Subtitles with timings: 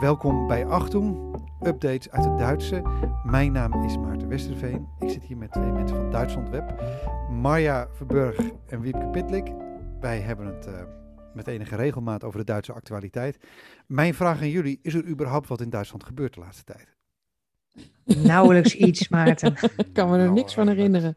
[0.00, 2.82] Welkom bij Achtung, updates uit het Duitse.
[3.24, 4.88] Mijn naam is Maarten Westerveen.
[4.98, 6.82] Ik zit hier met twee mensen van Duitsland Web.
[7.30, 8.36] Marja Verburg
[8.66, 9.52] en Wiepke Pitlik.
[10.00, 10.74] Wij hebben het uh,
[11.34, 13.38] met enige regelmaat over de Duitse actualiteit.
[13.86, 16.96] Mijn vraag aan jullie, is er überhaupt wat in Duitsland gebeurd de laatste tijd?
[18.04, 19.54] Nauwelijks iets, Maarten.
[19.76, 21.16] Ik kan me er niks van herinneren.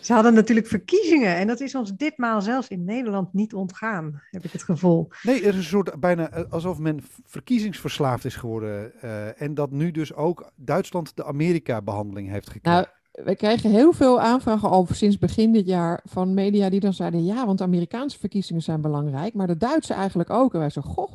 [0.00, 4.44] Ze hadden natuurlijk verkiezingen en dat is ons ditmaal zelfs in Nederland niet ontgaan, heb
[4.44, 5.08] ik het gevoel.
[5.22, 8.92] Nee, er is een soort bijna eh, alsof men verkiezingsverslaafd is geworden.
[9.04, 12.80] Uh, en dat nu dus ook Duitsland de Amerika-behandeling heeft gekregen.
[12.80, 12.86] Nou,
[13.24, 17.24] we krijgen heel veel aanvragen al sinds begin dit jaar van media die dan zeiden:
[17.24, 20.54] ja, want de Amerikaanse verkiezingen zijn belangrijk, maar de Duitse eigenlijk ook.
[20.54, 21.12] En wij zo, goh.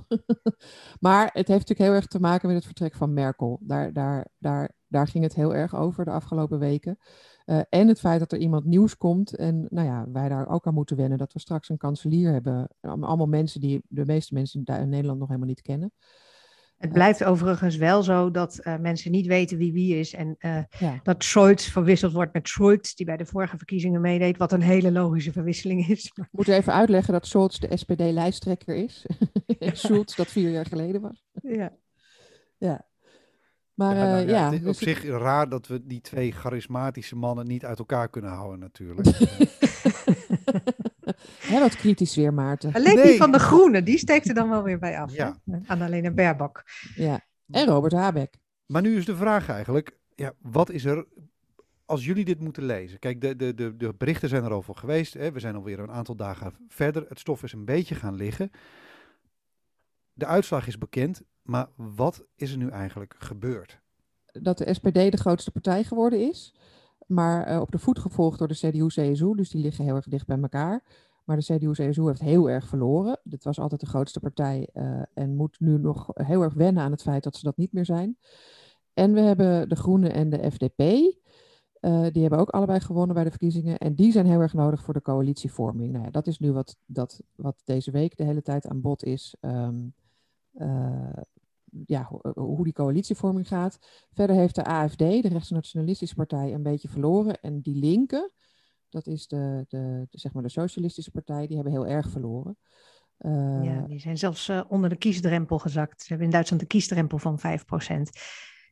[1.00, 3.60] maar het heeft natuurlijk heel erg te maken met het vertrek van Merkel.
[3.62, 6.98] Daar, daar, daar, daar ging het heel erg over de afgelopen weken.
[7.46, 10.68] Uh, en het feit dat er iemand nieuws komt en nou ja, wij daar ook
[10.68, 12.68] aan moeten wennen dat we straks een kanselier hebben.
[12.82, 15.92] Allemaal mensen die de meeste mensen in Nederland nog helemaal niet kennen.
[16.78, 20.14] Het blijft overigens wel zo dat uh, mensen niet weten wie wie is.
[20.14, 21.00] En uh, ja.
[21.04, 24.38] dat Scholz verwisseld wordt met Scholz, die bij de vorige verkiezingen meedeed.
[24.38, 26.06] Wat een hele logische verwisseling is.
[26.06, 29.06] Ik moet even uitleggen dat Scholz de SPD-lijsttrekker is.
[29.60, 31.24] en Schulz dat vier jaar geleden was.
[31.32, 31.74] Ja.
[32.58, 32.86] ja.
[33.74, 37.16] Maar ja, nou, ja, het is dus op zich raar dat we die twee charismatische
[37.16, 39.08] mannen niet uit elkaar kunnen houden natuurlijk.
[41.40, 42.74] Hè, wat kritisch weer, Maarten.
[42.74, 43.06] Alleen nee.
[43.06, 45.14] die van de Groenen, die steekt er dan wel weer bij af.
[45.14, 45.38] Ja.
[45.66, 46.64] Aan alleen een Baerbock.
[46.96, 48.36] Ja, en Robert Habeck.
[48.66, 51.06] Maar nu is de vraag eigenlijk, ja, wat is er
[51.86, 53.00] als jullie dit moeten lezen?
[53.00, 55.14] Kijk, de, de, de, de berichten zijn er over geweest.
[55.14, 55.32] Hè?
[55.32, 57.06] We zijn alweer een aantal dagen verder.
[57.10, 58.52] Het stof is een beetje gaan liggen.
[60.14, 61.22] De uitslag is bekend.
[61.44, 63.82] Maar wat is er nu eigenlijk gebeurd?
[64.26, 66.56] Dat de SPD de grootste partij geworden is,
[67.08, 70.28] maar uh, op de voet gevolgd door de CDU-CSU, dus die liggen heel erg dicht
[70.28, 70.84] bij elkaar.
[71.24, 73.20] Maar de CDU-CSU heeft heel erg verloren.
[73.24, 76.92] Dit was altijd de grootste partij uh, en moet nu nog heel erg wennen aan
[76.92, 78.18] het feit dat ze dat niet meer zijn.
[78.94, 80.82] En we hebben de Groenen en de FDP.
[80.82, 83.78] Uh, die hebben ook allebei gewonnen bij de verkiezingen.
[83.78, 85.92] En die zijn heel erg nodig voor de coalitievorming.
[85.92, 89.36] Nou dat is nu wat, dat, wat deze week de hele tijd aan bod is.
[89.42, 89.68] Uh,
[91.86, 93.78] ja, hoe die coalitievorming gaat.
[94.14, 97.40] Verder heeft de AFD, de rechtsnationalistische partij, een beetje verloren.
[97.42, 98.32] En die linken,
[98.90, 102.58] dat is de, de, de, zeg maar de socialistische partij, die hebben heel erg verloren.
[103.20, 106.02] Uh, ja, die zijn zelfs uh, onder de kiesdrempel gezakt.
[106.02, 107.42] Ze hebben in Duitsland een kiesdrempel van 5%.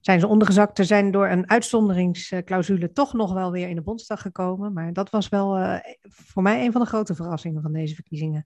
[0.02, 0.78] Zijn ze ondergezakt?
[0.78, 4.74] Ze zijn door een uitzonderingsclausule toch nog wel weer in de Bondsdag gekomen.
[4.74, 8.44] Maar dat was wel uh, voor mij een van de grote verrassingen van deze verkiezingen.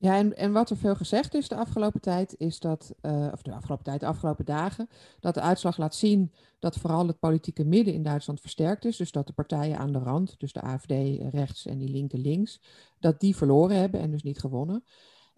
[0.00, 3.42] Ja, en, en wat er veel gezegd is de afgelopen tijd, is dat, uh, of
[3.42, 4.88] de afgelopen tijd, de afgelopen dagen,
[5.20, 8.96] dat de uitslag laat zien dat vooral het politieke midden in Duitsland versterkt is.
[8.96, 10.92] Dus dat de partijen aan de rand, dus de AFD
[11.30, 12.62] rechts en die linker links,
[12.98, 14.84] dat die verloren hebben en dus niet gewonnen.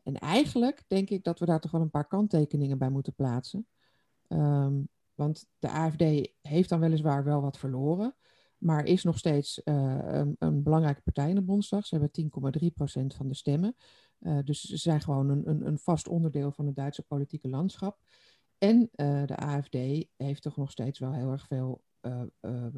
[0.03, 3.66] En eigenlijk denk ik dat we daar toch wel een paar kanttekeningen bij moeten plaatsen.
[4.28, 6.03] Um, want de AFD
[6.41, 8.15] heeft dan weliswaar wel wat verloren,
[8.59, 11.87] maar is nog steeds uh, een, een, belangrijke partij in de Bondsdag.
[11.87, 12.31] Ze hebben
[13.00, 13.77] 10,3% van de stemmen.
[14.21, 17.99] Uh, dus ze zijn gewoon een, een, een, vast onderdeel van het Duitse politieke landschap.
[18.59, 19.77] En uh, de AFD
[20.17, 21.83] heeft toch nog steeds wel heel erg veel.
[22.01, 22.23] Uh,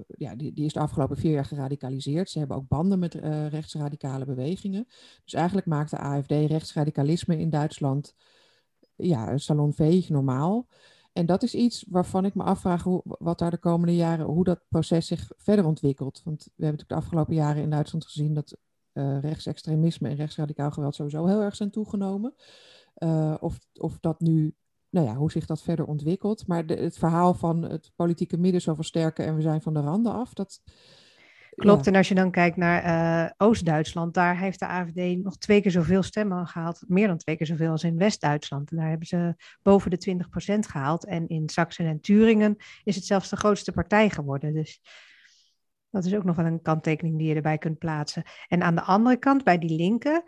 [0.07, 2.31] ja, die, die, is de afgelopen vier jaar geradicaliseerd.
[2.31, 3.15] Ze hebben ook banden met
[3.49, 4.85] rechtsradicale bewegingen.
[5.25, 8.15] Dus eigenlijk maakt de AFD rechtsradicalisme in Duitsland
[8.97, 10.67] ja, salonveeg normaal.
[11.13, 14.45] En dat is iets waarvan ik me afvraag hoe, wat daar de komende jaren, hoe
[14.45, 16.21] dat proces zich verder ontwikkelt.
[16.25, 18.57] Want we hebben natuurlijk de afgelopen jaren in Duitsland gezien dat
[18.93, 22.35] uh, rechtsextremisme en rechtsradicaal geweld sowieso heel erg zijn toegenomen.
[22.99, 24.55] Uh, of, of dat nu,
[24.91, 26.47] nou ja, hoe zich dat verder ontwikkelt.
[26.47, 29.81] Maar de, het verhaal van het politieke midden zo versterken en we zijn van de
[29.81, 30.61] randen af, dat...
[31.55, 31.91] Klopt, ja.
[31.91, 35.71] en als je dan kijkt naar uh, Oost-Duitsland, daar heeft de AFD nog twee keer
[35.71, 38.71] zoveel stemmen gehaald, meer dan twee keer zoveel als in West-Duitsland.
[38.71, 40.17] En daar hebben ze boven de
[40.57, 41.07] 20% gehaald.
[41.07, 44.55] En in Sachsen en Turingen is het zelfs de grootste partij geworden.
[44.55, 44.81] Dus
[45.93, 48.23] dat is ook nog wel een kanttekening die je erbij kunt plaatsen.
[48.49, 50.23] En aan de andere kant, bij die linken,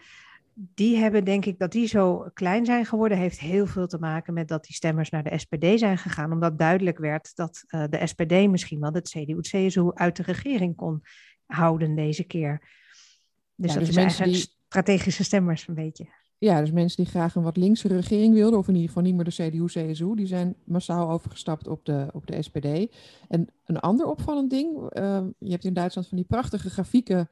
[0.54, 4.34] die hebben denk ik dat die zo klein zijn geworden, heeft heel veel te maken
[4.34, 8.06] met dat die stemmers naar de SPD zijn gegaan, omdat duidelijk werd dat uh, de
[8.06, 11.02] SPD misschien wel het CDU, het CSU uit de regering kon
[11.46, 12.60] houden deze keer.
[13.54, 14.56] Dus ja, dat dus is eigenlijk die...
[14.66, 16.23] strategische stemmers een beetje.
[16.44, 19.14] Ja, dus mensen die graag een wat linkse regering wilden, of in ieder geval niet
[19.14, 22.66] meer de CDU-CSU, die zijn massaal overgestapt op de, op de SPD.
[23.28, 27.28] En een ander opvallend ding, uh, je hebt in Duitsland van die prachtige grafieken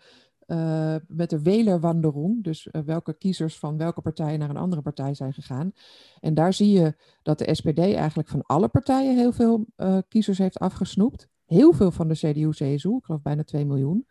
[0.47, 5.15] uh, met de Wählerwanderung, dus uh, welke kiezers van welke partij naar een andere partij
[5.15, 5.73] zijn gegaan.
[6.21, 9.67] En daar zie je dat de SPD eigenlijk van alle partijen heel veel
[10.09, 11.29] kiezers heeft afgesnoept.
[11.47, 14.07] Heel veel van de CDU-CSU, ik geloof bijna 2 miljoen.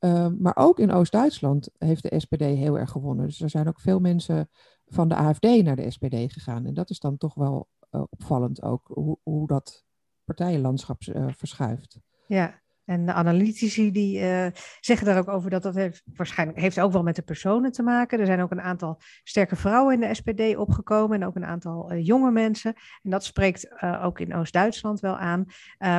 [0.00, 3.26] Uh, maar ook in Oost-Duitsland heeft de SPD heel erg gewonnen.
[3.26, 4.50] Dus er zijn ook veel mensen
[4.86, 6.66] van de AFD naar de SPD gegaan.
[6.66, 9.84] En dat is dan toch wel opvallend ook, hoe, hoe dat
[10.24, 11.02] partijenlandschap
[11.36, 12.00] verschuift.
[12.26, 14.46] Ja, en de analytici die uh,
[14.80, 17.82] zeggen daar ook over dat dat heeft, waarschijnlijk heeft ook wel met de personen te
[17.82, 18.20] maken.
[18.20, 21.92] Er zijn ook een aantal sterke vrouwen in de SPD opgekomen en ook een aantal
[21.92, 22.74] uh, jonge mensen.
[23.02, 25.46] En dat spreekt uh, ook in Oost-Duitsland wel aan.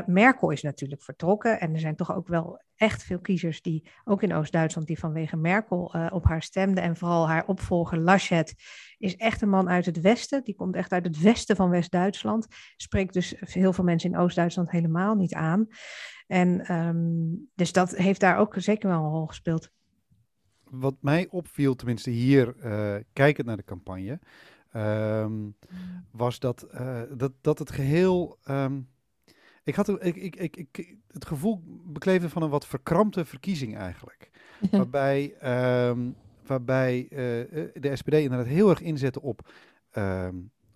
[0.06, 4.24] Merkel is natuurlijk vertrokken en er zijn toch ook wel echt veel kiezers die, ook
[4.24, 6.84] in Oost-Duitsland, die vanwege Merkel op haar stemden.
[6.84, 8.54] En vooral haar opvolger Laschet
[8.98, 10.44] is echt een man uit het westen.
[10.44, 12.48] Die komt echt uit het westen van West-Duitsland.
[12.76, 15.68] Spreekt dus heel veel mensen in Oost-Duitsland helemaal niet aan.
[16.32, 19.72] En um, dus dat heeft daar ook zeker wel een rol gespeeld.
[20.64, 24.20] Wat mij opviel, tenminste hier, uh, kijkend naar de campagne,
[24.76, 25.56] um,
[26.12, 28.38] was dat, uh, dat, dat het geheel.
[28.50, 28.90] Um,
[29.64, 34.32] ik had ik, ik, ik, ik, het gevoel bekleefde van een wat verkrampte verkiezing eigenlijk.
[34.72, 35.36] waarbij
[36.46, 37.10] waarbij uh,
[37.74, 39.52] de SPD inderdaad heel erg inzette op,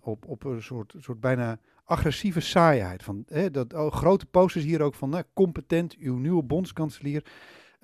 [0.00, 3.02] op, op een soort, soort bijna agressieve saaiheid.
[3.02, 7.24] Van, hè, dat, oh, grote posters hier ook van nou, competent, uw nieuwe bondskanselier.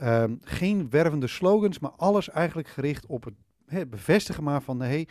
[0.03, 3.35] Um, geen wervende slogans, maar alles eigenlijk gericht op het
[3.67, 5.09] hè, bevestigen maar van hey,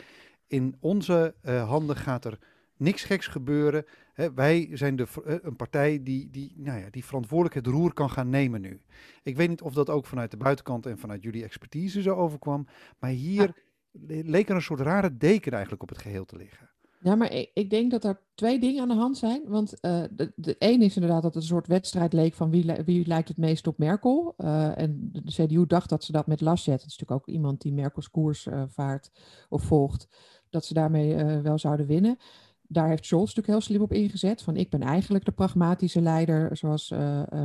[0.47, 2.39] in onze uh, handen gaat er
[2.77, 3.85] niks geks gebeuren.
[4.13, 7.93] Hè, wij zijn de, uh, een partij die, die, nou ja, die verantwoordelijk het roer
[7.93, 8.81] kan gaan nemen nu.
[9.23, 12.67] Ik weet niet of dat ook vanuit de buitenkant en vanuit jullie expertise zo overkwam.
[12.99, 13.53] Maar hier
[13.91, 14.23] ja.
[14.23, 16.69] leek er een soort rare deken eigenlijk op het geheel te liggen.
[17.03, 19.41] Ja, maar ik, denk dat er twee dingen aan de hand zijn.
[19.47, 23.07] Want uh, de, de is inderdaad dat het een soort wedstrijd leek van wie, wie
[23.07, 24.33] lijkt het meest op Merkel.
[24.37, 27.61] Uh, en de CDU dacht dat ze dat met Laschet, dat is natuurlijk ook iemand
[27.61, 29.11] die Merkels koers uh, vaart
[29.49, 30.07] of volgt,
[30.49, 32.17] dat ze daarmee wel zouden winnen.
[32.61, 34.41] Daar heeft Scholz natuurlijk heel slim op ingezet.
[34.41, 36.89] Van ik ben eigenlijk de pragmatische leider zoals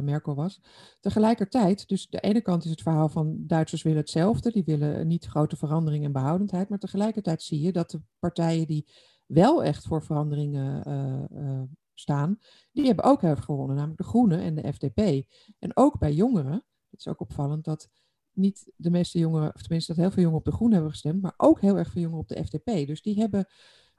[0.02, 0.60] Merkel was.
[1.00, 4.50] Tegelijkertijd, dus de ene kant is het verhaal van Duitsers willen hetzelfde.
[4.50, 6.68] Die willen niet grote verandering en behoudendheid.
[6.68, 8.86] Maar tegelijkertijd zie je dat de partijen die
[9.26, 10.88] wel echt voor veranderingen
[11.32, 11.62] uh,
[11.94, 12.38] staan,
[12.72, 15.26] die hebben ook heel erg gewonnen, namelijk de Groenen en de FDP.
[15.58, 17.88] En ook bij jongeren, het is ook opvallend dat
[18.32, 21.22] niet de meeste jongeren, of tenminste dat heel veel jongeren op de Groenen hebben gestemd,
[21.22, 22.86] maar ook heel erg veel jongeren op de FDP.
[22.86, 23.46] Dus die hebben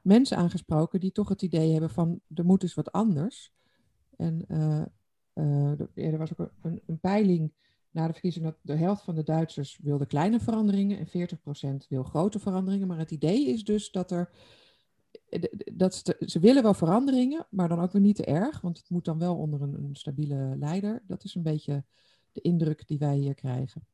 [0.02, 3.54] mensen aangesproken die toch het idee hebben van er moet eens wat anders.
[4.18, 4.46] En
[5.94, 7.54] er was ook een, een, peiling
[7.92, 11.30] na de verkiezing dat de helft van de Duitsers wilde kleine veranderingen en
[11.84, 12.88] 40% wil grote veranderingen.
[12.88, 14.30] Maar het idee is dus dat er
[15.74, 19.06] dat ze, willen wel veranderingen, maar dan ook weer niet te erg, want het moet
[19.06, 21.02] dan wel onder een, stabiele leider.
[21.08, 21.84] Dat is een beetje
[22.32, 23.86] de indruk die wij hier krijgen.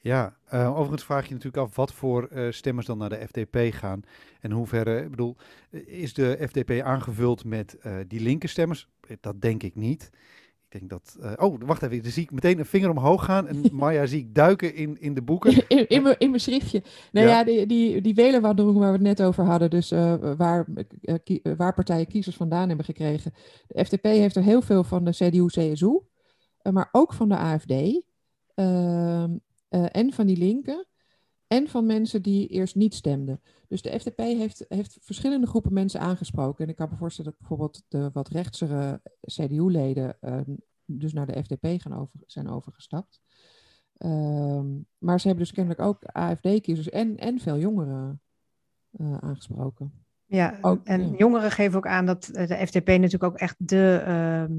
[0.00, 3.74] Ja, uh, overigens vraag je natuurlijk af wat voor uh, stemmers dan naar de FDP
[3.74, 4.02] gaan.
[4.40, 5.36] En hoeverre, ik bedoel,
[5.70, 8.88] is de FDP aangevuld met die linker stemmers?
[9.20, 10.10] Dat denk ik niet
[10.78, 11.16] denk dat.
[11.20, 12.02] Uh, oh, wacht even.
[12.02, 13.48] Dan zie ik meteen een vinger omhoog gaan.
[13.48, 15.64] En Maya zie ik duiken in, in de boeken.
[15.68, 16.82] In, in, in mijn schriftje.
[17.12, 19.70] Nou ja, ja die, die, die Welenwaardering waar we het net over hadden.
[19.70, 20.66] Dus uh, waar,
[21.00, 23.32] uh, kie, waar partijen kiezers vandaan hebben gekregen.
[23.66, 26.00] De FDP heeft er heel veel van de CDU-CSU.
[26.72, 28.02] maar ook van de AFD.
[28.54, 29.30] Ehm,
[29.68, 30.86] en van die linken.
[31.54, 33.40] En van mensen die eerst niet stemden.
[33.68, 36.64] Dus de FDP heeft, heeft verschillende groepen mensen aangesproken.
[36.64, 40.54] En ik kan me voorstellen dat bijvoorbeeld de wat rechtsere CDU-leden uh, ehm,
[40.84, 43.20] dus naar de FDP gaan over, zijn overgestapt.
[43.98, 44.60] Uh,
[44.98, 48.20] maar ze hebben dus kennelijk ook AFD-kiezers en, en veel jongeren
[48.90, 49.92] uh, aangesproken.
[50.24, 51.16] Ja, ook, en ja.
[51.16, 54.52] jongeren geven ook aan dat de FDP natuurlijk ook echt de ehm,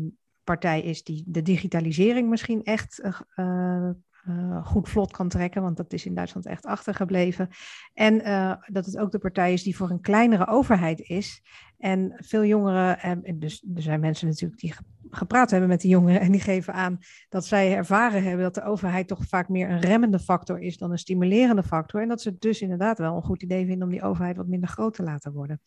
[0.44, 3.02] partij is die de digitalisering misschien echt
[3.36, 3.90] uh,
[4.30, 7.50] uh, goed vlot kan trekken, want dat is in Duitsland echt achtergebleven.
[7.94, 11.44] En uh, dat het ook de partij is die voor een kleinere overheid is.
[11.78, 14.76] En veel jongeren, en dus er zijn mensen natuurlijk die
[15.10, 18.64] gepraat hebben met die jongeren en die geven aan dat zij ervaren hebben dat de
[18.64, 22.02] overheid toch vaak meer een remmende factor is dan een stimulerende factor.
[22.02, 24.48] En dat ze het dus inderdaad wel een goed idee vinden om die overheid wat
[24.48, 25.62] minder groot te laten worden.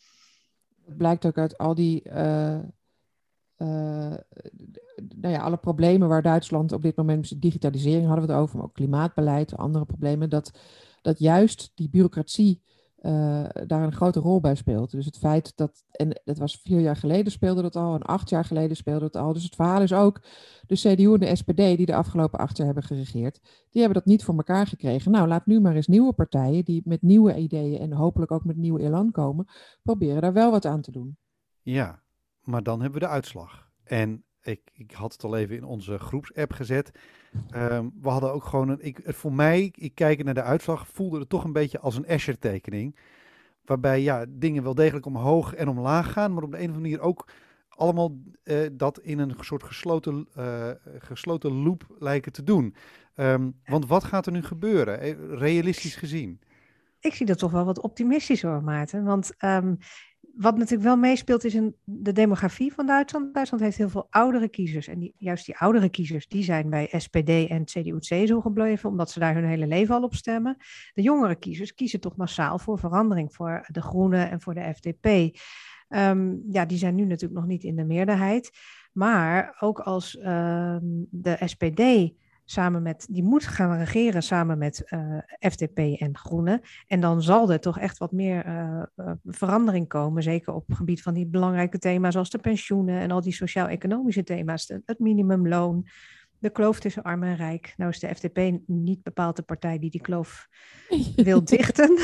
[0.87, 2.59] Het blijkt ook uit al die uh,
[3.59, 8.67] nou ja, alle problemen waar Duitsland op dit moment, digitalisering hadden we het over, maar
[8.67, 10.59] ook klimaatbeleid, andere problemen, dat,
[11.03, 12.63] dat juist die bureaucratie
[13.03, 14.91] uh, daar een grote rol bij speelt.
[14.91, 18.29] Dus het feit dat, en dat was vier jaar geleden speelde dat al, en acht
[18.29, 19.33] jaar geleden speelde het al.
[19.33, 20.23] Dus het verhaal is ook,
[20.67, 24.13] de CDU en de SPD, die de afgelopen acht jaar hebben geregeerd, die hebben dat
[24.13, 25.11] niet voor elkaar gekregen.
[25.11, 28.57] Nou, laat nu maar eens nieuwe partijen, die met nieuwe ideeën en hopelijk ook met
[28.57, 29.47] nieuw elan komen,
[29.83, 31.17] proberen daar wel wat aan te doen.
[31.63, 32.03] Ja,
[32.49, 33.69] maar dan hebben we de uitslag.
[33.85, 36.91] En ik, ik had het al even in onze groepsapp gezet.
[37.55, 38.97] Um, we hadden ook gewoon een.
[39.05, 42.99] Voor mij, ik kijk naar de uitslag, voelde het toch een beetje als een Escher-tekening.
[43.65, 46.91] Waarbij ja, dingen wel degelijk omhoog en omlaag gaan, maar op de een of andere
[46.91, 47.29] manier ook
[47.69, 52.75] allemaal uh, dat in een soort gesloten, uh, gesloten loop lijken te doen.
[53.15, 54.99] Um, want wat gaat er nu gebeuren,
[55.37, 56.41] realistisch gezien?
[57.01, 59.05] Ik zie dat toch wel wat optimistisch hoor, Maarten.
[59.05, 59.79] Want um,
[60.39, 63.35] wat natuurlijk wel meespeelt is een, de demografie van Duitsland.
[63.35, 64.89] Duitsland heeft heel veel oudere kiezers.
[64.89, 69.19] En die, juist die oudere kiezers, die zijn bij SPD en CDU-CSU gebleven, omdat ze
[69.19, 70.57] daar hun hele leven al op stemmen.
[70.93, 75.37] De jongere kiezers kiezen toch massaal voor verandering, voor de Groenen en voor de FDP.
[75.89, 78.51] Ehm, ja, die zijn nu natuurlijk nog niet in de meerderheid.
[78.93, 82.13] Maar ook als ehm, de SPD
[82.51, 86.61] samen met, die moet gaan regeren samen met eh, FDP en Groenen.
[86.87, 88.83] En dan zal er toch echt wat meer uh,
[89.25, 93.21] verandering komen, zeker op het gebied van die belangrijke thema's zoals de pensioenen en al
[93.21, 95.87] die sociaal-economische thema's, het minimumloon,
[96.39, 97.75] de kloof tussen arm en rijk.
[97.77, 100.49] Nou is de FDP niet bepaald de partij die die kloof
[101.17, 101.99] wil dichten.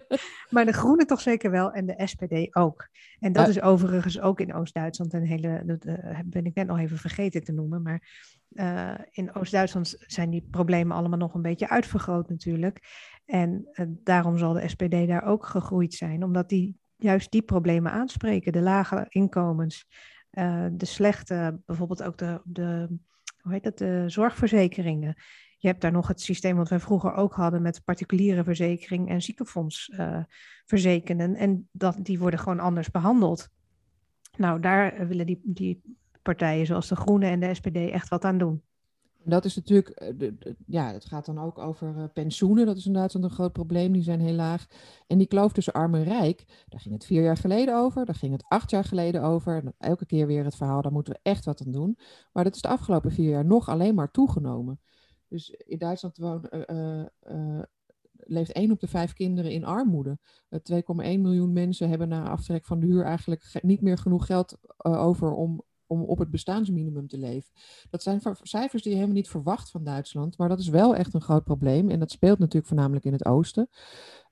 [0.50, 2.88] maar de Groenen toch zeker wel en de SPD ook.
[3.18, 5.84] En dat is overigens ook in Oost-Duitsland een hele, dat
[6.24, 8.02] ben ik net nog even vergeten te noemen, maar
[8.52, 12.80] uh, in Oost-Duitsland zijn die problemen allemaal nog een beetje uitvergroot natuurlijk.
[13.24, 17.92] En uh, daarom zal de SPD daar ook gegroeid zijn, omdat die juist die problemen
[17.92, 18.52] aanspreken.
[18.52, 19.86] De lage inkomens,
[20.32, 22.98] uh, de slechte, bijvoorbeeld ook de, de,
[23.40, 25.14] hoe heet dat, de zorgverzekeringen.
[25.56, 29.22] Je hebt daar nog het systeem wat wij vroeger ook hadden met particuliere verzekering en
[29.22, 31.36] ziekenfondsverzekeren.
[31.36, 33.48] en dat, die worden gewoon anders behandeld.
[34.36, 35.82] Nou, daar willen die, die
[36.22, 38.62] partijen zoals de Groenen en de SPD echt wat aan doen.
[39.24, 40.30] Dat is natuurlijk, eh,
[40.66, 42.66] ja, het gaat dan ook over uh, pensioenen.
[42.66, 44.66] Dat is in Duitsland een groot probleem, die zijn heel laag.
[45.06, 48.14] En die kloof tussen arm en rijk, daar ging het vier jaar geleden over, daar
[48.14, 49.56] ging het acht jaar geleden over.
[49.56, 51.98] En elke keer weer het verhaal, daar moeten we echt wat aan doen.
[52.32, 54.80] Maar dat is de afgelopen vier jaar nog alleen maar toegenomen.
[55.28, 57.04] Dus in Duitsland uh,
[58.12, 60.18] leeft één op de vijf kinderen in armoede.
[60.72, 65.32] 2,1 miljoen mensen hebben na aftrek van de huur eigenlijk niet meer genoeg geld over
[65.32, 67.50] om om op het bestaansminimum te leven.
[67.90, 71.14] Dat zijn cijfers die je helemaal niet verwacht van Duitsland, maar dat is wel echt
[71.14, 71.90] een groot probleem.
[71.90, 73.68] En dat speelt natuurlijk voornamelijk in het oosten.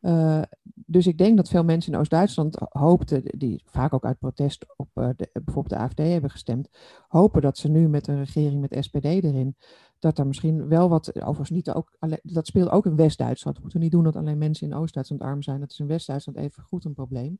[0.00, 0.42] Uh,
[0.74, 4.88] dus ik denk dat veel mensen in Oost-Duitsland hoopten, die vaak ook uit protest op
[4.94, 6.68] uh, de, bijvoorbeeld de AFD hebben gestemd,
[7.08, 9.56] hopen dat ze nu met een regering met SPD erin,
[9.98, 13.56] dat er misschien wel wat, overigens niet ook, dat speelt ook in West-Duitsland.
[13.56, 16.38] We moeten niet doen dat alleen mensen in Oost-Duitsland arm zijn, dat is in West-Duitsland
[16.38, 17.38] even goed een probleem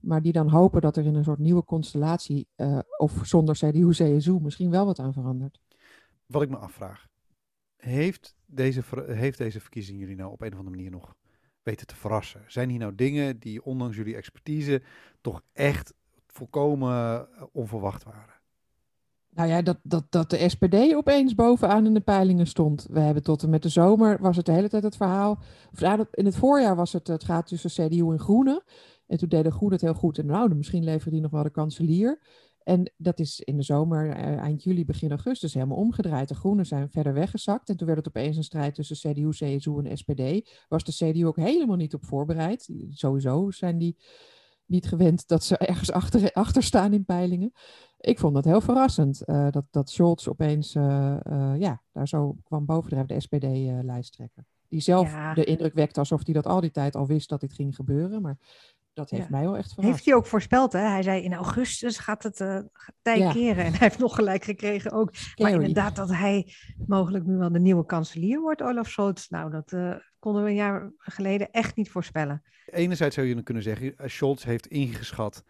[0.00, 3.90] maar die dan hopen dat er in een soort nieuwe constellatie, uh, of zonder CDU,
[3.90, 5.60] CSU, misschien wel wat aan verandert.
[6.26, 7.08] Wat ik me afvraag,
[7.76, 11.14] heeft deze, heeft deze verkiezing jullie nou op een of andere manier nog
[11.62, 12.44] weten te verrassen?
[12.46, 14.82] Zijn hier nou dingen die ondanks jullie expertise
[15.20, 15.94] toch echt
[16.26, 18.38] volkomen eh, onverwacht waren?
[19.30, 22.86] Nou ja, dat, dat, dat de SPD opeens bovenaan in de peilingen stond.
[22.90, 25.38] We hebben tot en met de zomer was het de hele tijd het verhaal.
[25.72, 28.62] Of in het voorjaar was het, het gaat tussen CDU en Groenen.
[29.10, 30.18] En toen deden Groen het heel goed.
[30.18, 32.20] En nou, misschien leveren die nog wel de kanselier.
[32.62, 36.28] En dat is in de zomer, eh, eind juli, begin augustus helemaal omgedraaid.
[36.28, 37.68] De Groenen zijn verder weggezakt.
[37.68, 40.50] En toen werd het opeens een strijd tussen CDU, CSU en SPD.
[40.68, 42.70] Was de CDU ook helemaal niet op voorbereid.
[42.90, 43.96] Sowieso zijn die
[44.66, 47.52] niet gewend dat ze ergens achter, achter staan in peilingen.
[48.00, 49.22] Ik vond dat heel verrassend.
[49.26, 51.16] Uh, dat, dat Scholz opeens, uh,
[51.58, 54.44] ja, daar zo kwam bovendrijven, de SPD-lijsttrekker.
[54.68, 57.52] die zelf de indruk wekte alsof hij dat al die tijd al wist dat dit
[57.52, 58.22] ging gebeuren.
[58.22, 58.38] Maar
[58.92, 59.92] dat heeft mij wel echt verrast.
[59.92, 60.80] Heeft hij ook voorspeld, hè?
[60.80, 62.58] Hij zei in augustus gaat het uh,
[63.02, 63.64] tij keren.
[63.64, 65.12] En hij heeft nog gelijk gekregen ook.
[65.36, 66.54] Maar inderdaad dat hij
[66.86, 69.28] mogelijk nu wel de nieuwe kanselier wordt, Olaf Scholz.
[69.28, 72.42] Nou, dat uh, konden we een jaar geleden echt niet voorspellen.
[72.66, 75.44] Enerzijds zou je kunnen zeggen, eh, Scholz heeft ingeschat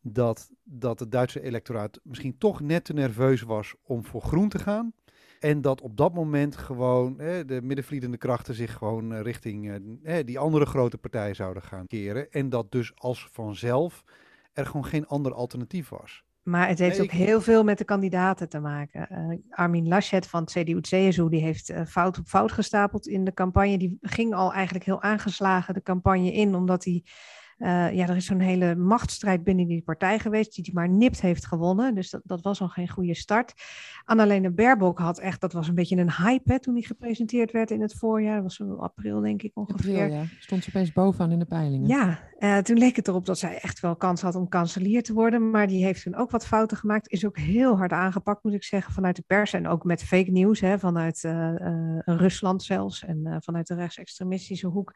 [0.00, 4.58] dat, dat het Duitse electoraat misschien toch net te nerveus was om voor groen te
[4.58, 4.92] gaan.
[5.40, 10.38] En dat op dat moment gewoon de middenvliedende krachten zich gewoon eh, richting eh, die
[10.38, 12.30] andere grote partijen zouden gaan keren.
[12.30, 14.04] En dat dus als vanzelf
[14.52, 16.24] er gewoon geen ander alternatief was.
[16.42, 19.08] Maar het heeft ook heel veel met de kandidaten te maken.
[19.12, 23.78] Uh, Armin Laschet van het CDU-CSU die heeft fout op fout gestapeld in de campagne.
[23.78, 27.04] Die ging al eigenlijk heel aangeslagen de campagne in, omdat hij
[27.60, 31.20] uh, ja, er is zo'n hele machtsstrijd binnen die partij geweest, die hij maar nipt
[31.20, 31.94] heeft gewonnen.
[31.94, 33.54] Dus dat, dat was al geen goede start.
[34.04, 37.70] Annalene Baerbock had echt, dat was een beetje een hype hè, toen hij gepresenteerd werd
[37.70, 38.34] in het voorjaar.
[38.34, 40.02] Dat was in april, denk ik ongeveer.
[40.02, 40.24] April, ja.
[40.38, 41.88] Stond ze opeens bovenaan in de peilingen.
[41.88, 45.12] Ja, uh, toen leek het erop dat zij echt wel kans had om kanselier te
[45.12, 45.50] worden.
[45.50, 47.10] Maar die heeft toen ook wat fouten gemaakt.
[47.10, 49.52] Is ook heel hard aangepakt, moet ik zeggen, vanuit de pers.
[49.52, 51.52] En ook met fake news, hè, vanuit uh,
[52.04, 53.04] Rusland zelfs.
[53.04, 54.94] En vanuit de rechtsextremistische hoek.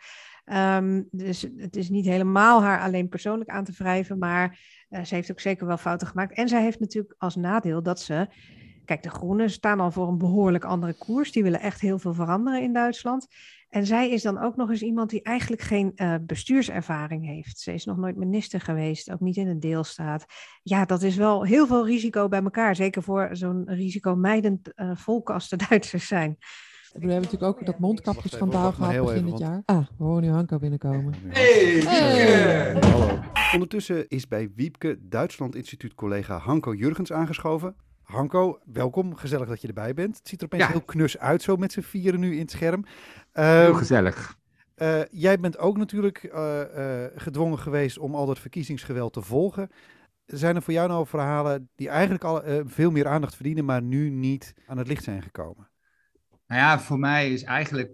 [0.52, 4.58] Um, dus het is niet helemaal haar alleen persoonlijk aan te wrijven, maar
[4.90, 6.36] uh, ze heeft ook zeker wel fouten gemaakt.
[6.36, 8.28] En zij heeft natuurlijk als nadeel dat ze.
[8.84, 11.32] Kijk, de Groenen staan al voor een behoorlijk andere koers.
[11.32, 13.26] Die willen echt heel veel veranderen in Duitsland.
[13.68, 17.58] En zij is dan ook nog eens iemand die eigenlijk geen uh, bestuurservaring heeft.
[17.58, 20.24] Ze is nog nooit minister geweest, ook niet in een deelstaat.
[20.62, 22.76] Ja, dat is wel heel veel risico bij elkaar.
[22.76, 26.38] Zeker voor zo'n risicomijdend uh, volk als de Duitsers zijn.
[26.94, 29.62] We hebben natuurlijk ook dat mondkapjesschandaal gehad begin dit jaar.
[29.64, 31.14] Ah, we horen nu Hanko binnenkomen.
[31.28, 31.80] Hey!
[31.84, 32.80] hey.
[32.80, 33.18] Hallo.
[33.52, 37.76] Ondertussen is bij Wiepke Duitsland Instituut collega Hanko Jurgens aangeschoven.
[38.02, 39.16] Hanko, welkom.
[39.16, 40.16] Gezellig dat je erbij bent.
[40.16, 42.84] Het ziet er opeens heel knus uit zo met z'n vieren nu in het scherm.
[43.32, 44.38] heel ehm, gezellig.
[44.76, 49.70] Uh, jij bent ook natuurlijk uh, uh, gedwongen geweest om al dat verkiezingsgeweld te volgen.
[50.26, 54.10] Zijn er voor jou nou verhalen die eigenlijk al veel meer aandacht verdienen, maar nu
[54.10, 55.72] niet aan het licht zijn gekomen?
[56.54, 57.90] Nou ja, voor mij is eigenlijk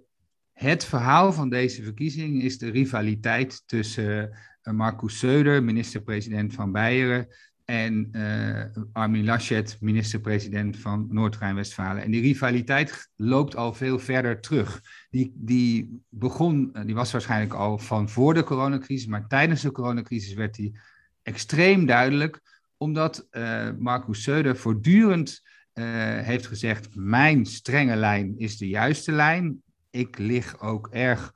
[0.52, 7.28] het verhaal van deze verkiezing is de rivaliteit tussen Marcus Söder, minister-president van Beieren,
[7.64, 12.02] en uh, Armin Laschet, minister-president van Noord-Rijn-Westfalen.
[12.02, 14.80] En die rivaliteit loopt al veel verder terug.
[15.10, 20.34] Die, die begon, die was waarschijnlijk al van voor de coronacrisis, maar tijdens de coronacrisis
[20.34, 20.78] werd die
[21.22, 22.40] extreem duidelijk,
[22.76, 25.42] omdat uh, Marcus Söder voortdurend
[26.22, 29.62] heeft gezegd: Mijn strenge lijn is de juiste lijn.
[29.90, 31.34] Ik lig ook erg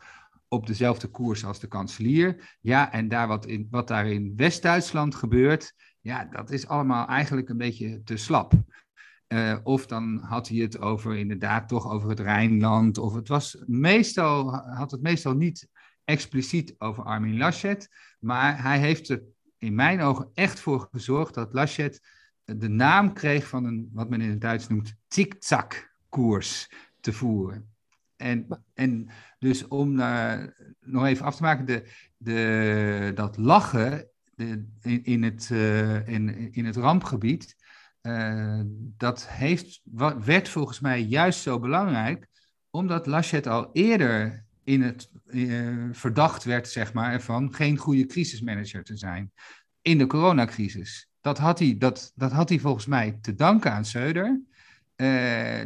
[0.49, 2.57] op dezelfde koers als de kanselier.
[2.61, 7.49] Ja, en daar wat, in, wat daar in West-Duitsland gebeurt, ja, dat is allemaal eigenlijk
[7.49, 8.53] een beetje te slap.
[9.29, 12.99] Uh, of dan had hij het over inderdaad toch over het Rijnland.
[12.99, 15.69] Of het was meestal, had het meestal niet
[16.05, 17.89] expliciet over Armin Laschet.
[18.19, 19.23] Maar hij heeft er
[19.59, 22.01] in mijn ogen echt voor gezorgd dat Laschet
[22.45, 26.71] de naam kreeg van een, wat men in het Duits noemt, tic-tac-koers
[27.01, 27.73] te voeren.
[28.17, 29.09] En, en
[29.39, 29.95] dus om
[30.81, 36.65] nog even af te maken, de, de, dat lachen in, in, het, uh, in, in
[36.65, 37.57] het rampgebied,
[38.03, 38.61] uh,
[38.97, 39.81] dat heeft,
[40.25, 42.27] werd volgens mij juist zo belangrijk,
[42.71, 48.85] omdat Laschet al eerder in het uh, verdacht werd, zeg maar, ervan geen goede crisismanager
[48.85, 49.33] te zijn
[49.83, 51.09] in de coronacrisis.
[51.25, 54.41] Dat had hij, dat, dat had hij volgens mij te danken aan Söder,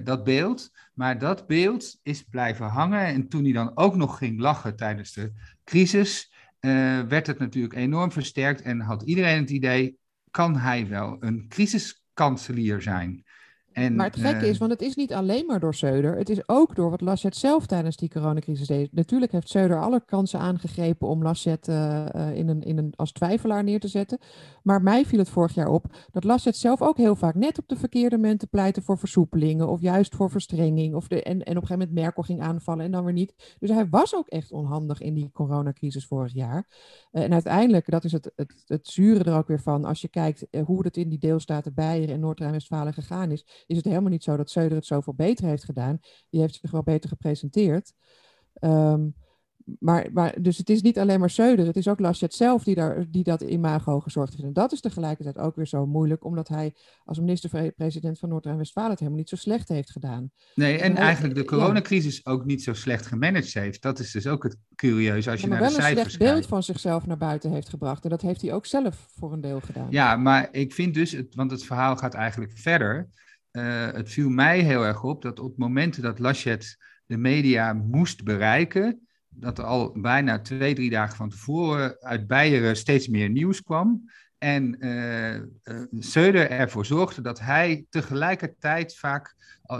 [0.04, 0.70] dat beeld.
[0.94, 3.06] Maar dat beeld is blijven hangen.
[3.06, 5.32] En toen hij dan ook nog ging lachen tijdens de
[5.64, 9.98] crisis, uh, werd het natuurlijk enorm versterkt en had iedereen het idee,
[10.30, 13.24] kan hij wel een crisiskanselier zijn?
[13.78, 16.16] En, maar het gekke uh, is, want het is niet alleen maar door Söder.
[16.16, 18.92] Het is ook door wat Laschet zelf tijdens die coronacrisis deed.
[18.92, 23.12] Natuurlijk heeft Söder alle kansen aangegrepen om Laschet uh, uh, in een, in een, als
[23.12, 24.18] twijfelaar neer te zetten.
[24.62, 27.68] Maar mij viel het vorig jaar op dat Laschet zelf ook heel vaak net op
[27.68, 29.68] de verkeerde momenten pleitte voor versoepelingen.
[29.68, 30.94] Of juist voor verstrenging.
[30.94, 33.56] Of de, en, en op een gegeven moment Merkel ging aanvallen en dan weer niet.
[33.58, 36.66] Dus hij was ook echt onhandig in die coronacrisis vorig jaar.
[37.12, 39.84] en uiteindelijk, dat is het, het, het zure er ook weer van.
[39.84, 43.85] Als je kijkt hoe het in die deelstaten Beieren en Noord-Rijn-Westfalen gegaan is is het
[43.85, 45.98] helemaal niet zo dat Söder het zoveel beter heeft gedaan.
[46.31, 47.92] Die heeft zich wel beter gepresenteerd.
[48.61, 49.14] Um,
[49.78, 52.74] maar, maar, dus het is niet alleen maar Söder, het is ook Laschet zelf die,
[52.74, 54.44] daar, die dat imago gezorgd heeft.
[54.44, 58.98] En dat is tegelijkertijd ook weer zo moeilijk, omdat hij als minister-president van Noord-Rijn-Westfalen het
[58.98, 60.31] helemaal niet zo slecht heeft gedaan.
[60.54, 63.83] Nee, en, eigenlijk de coronacrisis ook niet zo slecht gemanaged heeft.
[63.83, 65.94] Dat is dus ook het curieuze als je naar de cijfers kijkt.
[65.94, 68.04] wel een slecht beeld van zichzelf naar buiten heeft gebracht.
[68.04, 69.87] En dat heeft hij ook zelf voor een deel gedaan.
[69.90, 73.09] Ja, maar ik vind dus, het, want het verhaal gaat eigenlijk verder.
[73.52, 78.24] Uh, het viel mij heel erg op dat op momenten dat Laschet de media moest
[78.24, 83.62] bereiken, dat er al bijna twee, drie dagen van tevoren uit Beieren steeds meer nieuws
[83.62, 84.11] kwam.
[84.38, 89.34] En uh, ervoor zorgde dat hij tegelijkertijd vaak,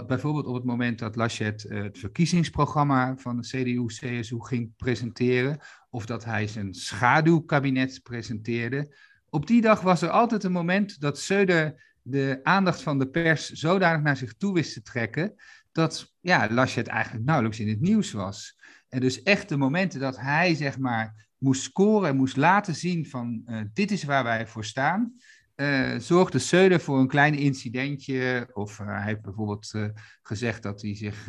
[0.07, 6.25] bijvoorbeeld op het moment dat Laschet het verkiezingsprogramma van de CDU-CSU ging presenteren, of dat
[6.25, 8.95] hij zijn schaduwkabinet presenteerde,
[9.29, 11.73] op die dag was er altijd een moment dat Söder
[12.09, 15.35] de aandacht van de pers zodanig naar zich toe wist te trekken,
[15.71, 18.57] dat ja, Laschet eigenlijk nauwelijks in het nieuws was.
[18.89, 23.05] En dus echt de momenten dat hij zeg maar moest scoren en moest laten zien
[23.05, 25.13] van uh, dit is waar wij voor staan,
[25.55, 28.49] uh, zorgde Söder voor een klein incidentje.
[28.53, 29.71] Of uh, hij heeft bijvoorbeeld
[30.21, 31.27] gezegd dat hij zich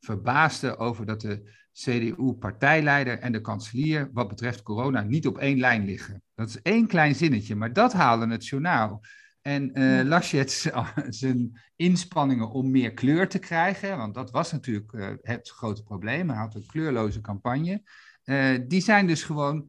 [0.00, 5.84] verbaasde over dat de CDU-partijleider en de kanselier wat betreft corona niet op één lijn
[5.84, 6.22] liggen.
[6.34, 9.00] Dat is één klein zinnetje, maar dat haalde het journaal.
[9.42, 10.72] En uh, Laschet
[11.08, 16.28] zijn inspanningen om meer kleur te krijgen, want dat was natuurlijk uh, het grote probleem,
[16.28, 17.82] hij had een kleurloze campagne,
[18.24, 19.68] uh, die zijn dus gewoon,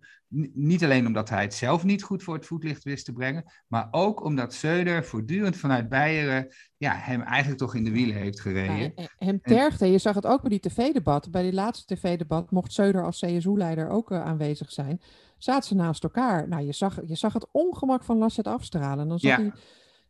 [0.54, 3.88] niet alleen omdat hij het zelf niet goed voor het voetlicht wist te brengen, maar
[3.92, 8.94] ook omdat Söder voortdurend vanuit Beieren ja, hem eigenlijk toch in de wielen heeft gereden.
[8.96, 12.82] Ja, hem tergde, je zag het ook bij die tv-debat, bij die laatste tv-debat mocht
[12.82, 15.02] Söder als CSU-leider ook aanwezig zijn
[15.40, 16.48] zaten ze naast elkaar.
[16.48, 19.00] Nou, je zag, je zag het ongemak van Laschet afstralen.
[19.00, 19.54] En dan zat, ja.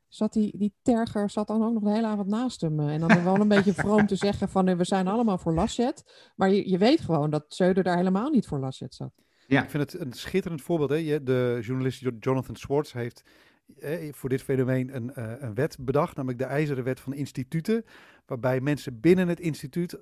[0.08, 2.80] zat die, die terger zat dan ook nog de hele avond naast hem.
[2.80, 5.54] Eh, en dan wel een beetje vroom te zeggen van eh, we zijn allemaal voor
[5.54, 6.32] Laschet.
[6.36, 9.12] Maar je, je weet gewoon dat Söder daar helemaal niet voor Laschet zat.
[9.48, 10.89] Ja, ik vind het een schitterend voorbeeld.
[10.89, 11.24] Hè?
[11.24, 13.24] De journalist Jonathan Swartz heeft
[13.80, 17.86] eh, voor dit fenomeen een, uh, een wet bedacht, namelijk de IJzeren Wet van Instituten,
[18.26, 20.00] waarbij mensen binnen het instituut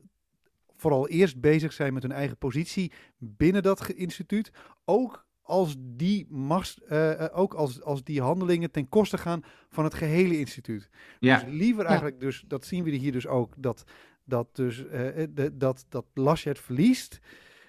[0.78, 4.52] vooral eerst bezig zijn met hun eigen positie binnen dat instituut.
[4.86, 9.94] Ook als die macht, uh, ook als, als die handelingen ten koste gaan van het
[9.94, 10.90] gehele instituut.
[11.20, 11.40] Ja.
[11.40, 13.84] Dus liever eigenlijk, dus, dat zien we hier dus ook, dat,
[14.24, 14.92] dat, dus, uh,
[15.30, 17.20] de, dat, dat Laschet verliest.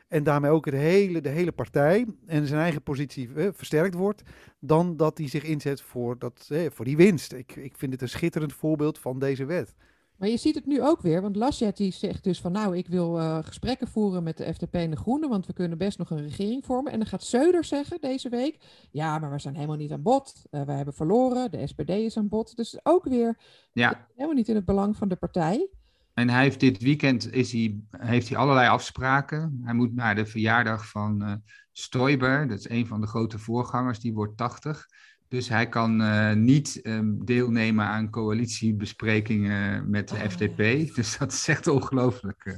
[0.08, 4.22] En daarmee ook het hele, de hele partij en zijn eigen positie uh, versterkt wordt.
[4.60, 7.32] Dan dat hij zich inzet voor, dat, voor die winst.
[7.32, 9.74] Ik, ik vind het een schitterend voorbeeld van deze wet.
[10.18, 12.86] Maar je ziet het nu ook weer, want Laschet die zegt dus van nou, ik
[12.86, 16.10] wil uh, gesprekken voeren met de FDP en de Groenen, want we kunnen best nog
[16.10, 16.92] een regering vormen.
[16.92, 18.58] En dan gaat Söder zeggen deze week,
[18.90, 20.42] ja, maar we zijn helemaal niet aan bod.
[20.50, 22.56] Uh, we hebben verloren, de SPD is aan bod.
[22.56, 23.38] Dus ook weer
[23.72, 24.06] ja.
[24.14, 25.68] helemaal niet in het belang van de partij.
[26.14, 29.60] En hij heeft dit weekend is hij, heeft hij allerlei afspraken.
[29.64, 31.32] Hij moet naar de verjaardag van uh,
[31.72, 34.86] Stoiber, dat is een van de grote voorgangers, die wordt 80.
[35.28, 40.58] Dus hij kan uh, niet um, deelnemen aan coalitiebesprekingen met de oh, FDP.
[40.58, 40.94] Ja.
[40.94, 42.54] Dus dat is echt ongelooflijk uh,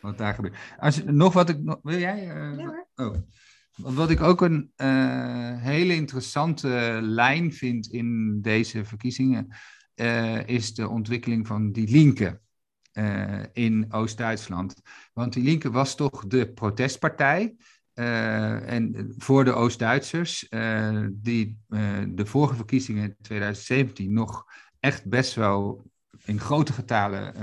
[0.00, 0.56] wat daar gebeurt.
[0.78, 1.62] Als, nog wat ik.
[1.62, 2.36] Nog, wil jij?
[2.36, 3.16] Uh, ja, oh.
[3.76, 4.72] Wat ik ook een
[5.58, 9.48] hele interessante lijn vind in deze verkiezingen.
[10.46, 12.40] is de ontwikkeling van die linken.
[13.52, 14.74] in Oost-Duitsland.
[15.12, 17.54] Want die linken was toch de protestpartij.
[18.02, 24.46] Uh, en voor de Oost-Duitsers, uh, die uh, de vorige verkiezingen in 2017 nog
[24.80, 25.90] echt best wel
[26.24, 27.34] in grote getalen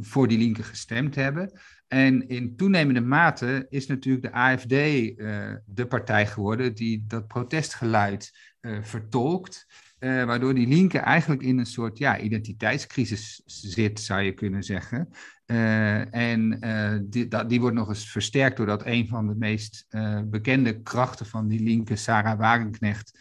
[0.00, 1.60] voor die linker gestemd hebben.
[1.88, 8.32] En in toenemende mate is natuurlijk de AFD de partij geworden die dat protestgeluid
[8.80, 9.66] vertolkt.
[10.00, 15.08] Uh, waardoor die linker eigenlijk in een soort ja, identiteitscrisis zit, zou je kunnen zeggen.
[15.46, 19.86] Uh, en uh, die, die wordt nog eens versterkt doordat een van de meest
[20.24, 23.18] bekende krachten van die linker, Sarah Wagenknecht,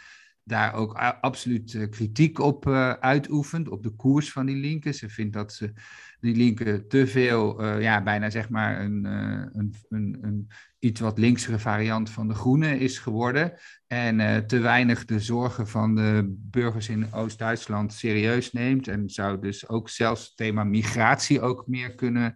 [0.49, 2.67] daar ook absoluut kritiek op
[2.99, 4.93] uitoefent, op de koers van die linker.
[4.93, 5.73] Ze vindt dat ze
[6.19, 10.47] die linker te veel, ja, bijna zeg maar een, een, een, een
[10.79, 13.53] iets wat linksere variant van de Groenen is geworden.
[13.87, 18.87] En uh, te weinig de zorgen van de burgers in Oost-Duitsland serieus neemt.
[18.87, 22.35] En zou dus ook zelfs het thema migratie ook meer kunnen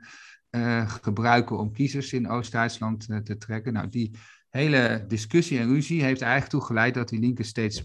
[0.51, 3.73] uh, gebruiken om kiezers in Oost-Duitsland uh, te trekken.
[3.73, 4.11] Nou, die
[4.57, 7.83] hele discussie en ruzie heeft eigenlijk toe geleid dat die linker steeds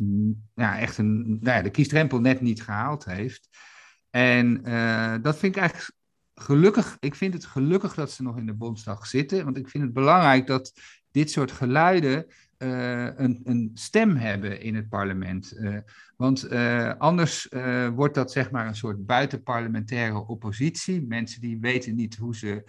[0.54, 3.48] ja, echt een, nou ja, de kiesdrempel net niet gehaald heeft.
[4.11, 4.62] En
[5.22, 5.92] dat vind ik eigenlijk
[6.35, 9.44] gelukkig, ik vind het gelukkig dat ze nog in de Bondsdag zitten.
[9.44, 10.72] Want ik vind het belangrijk dat
[11.11, 12.26] dit soort geluiden
[12.59, 15.52] uh, een, een, stem hebben in het parlement.
[15.57, 15.76] Uh,
[16.16, 16.50] want
[16.98, 17.48] anders
[17.94, 21.07] wordt dat zeg maar een soort buitenparlementaire oppositie.
[21.07, 22.64] Mensen die weten niet hoe ze,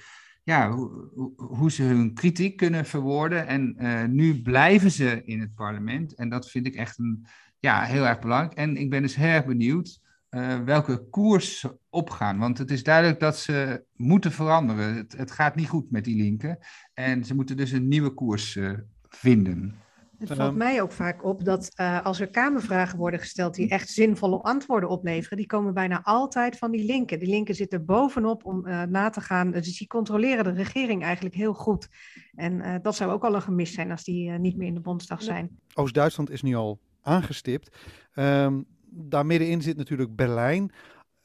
[0.49, 3.47] ja, hoe, hoe ze hun kritiek kunnen verwoorden.
[3.47, 3.75] En
[4.15, 6.15] nu blijven ze in het parlement.
[6.15, 7.25] En dat vind ik echt een,
[7.59, 8.57] ja, heel erg belangrijk.
[8.57, 12.37] En ik ben dus heel erg benieuwd uh, welke koers opgaan.
[12.37, 14.95] Want het is duidelijk dat ze moeten veranderen.
[14.95, 16.57] Het, gaat niet goed met die linken.
[16.93, 18.71] En ze moeten dus een nieuwe koers uh,
[19.09, 19.75] vinden.
[20.19, 23.89] Het valt mij ook vaak op dat uh, als er Kamervragen worden gesteld die echt
[23.89, 27.19] zinvolle antwoorden opleveren, die komen bijna altijd van die linken.
[27.19, 29.51] Die linken zitten bovenop om na te gaan.
[29.51, 31.87] Dus die controleren de regering eigenlijk heel goed.
[32.35, 35.21] En dat zou ook al een gemis zijn als die niet meer in de Bondsdag
[35.21, 35.59] zijn.
[35.73, 37.77] Oost-Duitsland is nu al aangestipt.
[38.15, 40.71] Um, daar middenin zit natuurlijk Berlijn.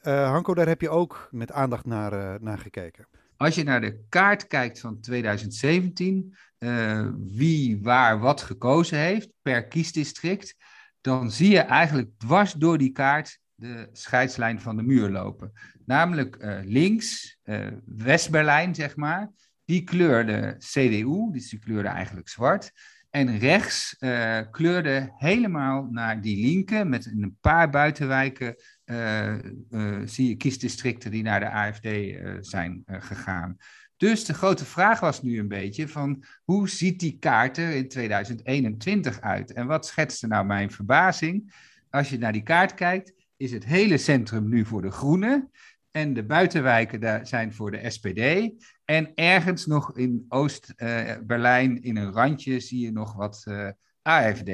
[0.03, 3.07] Uh, Hanko, daar heb je ook met aandacht naar, uh, naar gekeken.
[3.37, 9.67] Als je naar de kaart kijkt van 2017, eh, wie waar wat gekozen heeft per
[9.67, 10.57] kiesdistrict,
[11.01, 15.53] dan zie je eigenlijk dwars door die kaart de scheidslijn van de muur lopen.
[15.87, 17.39] Namelijk links,
[17.85, 19.31] West-Berlijn zeg maar,
[19.65, 22.73] die kleurde CDU, dus die kleurde eigenlijk zwart.
[23.11, 23.97] En rechts
[24.51, 28.57] kleurde helemaal naar die linker, met een paar buitenwijken
[30.05, 31.89] zie je kiesdistricten die naar de AFD
[32.41, 33.57] zijn gegaan.
[34.05, 37.89] Dus de grote vraag was nu een beetje van hoe ziet die kaart er in
[37.89, 39.53] 2021 uit?
[39.53, 41.55] En wat schetste nou mijn verbazing?
[41.91, 45.51] Als je naar die kaart kijkt, is het hele centrum nu voor de Groenen.
[45.91, 48.51] En de buitenwijken daar zijn voor de SPD.
[48.85, 53.69] En ergens nog in Oost-Berlijn, in een randje, zie je nog wat eh,
[54.03, 54.51] AFD.